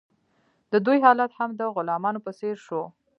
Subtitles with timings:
[0.71, 2.81] د دوی حالت هم د غلامانو په څیر شو.